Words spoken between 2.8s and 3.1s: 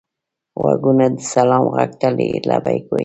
وايي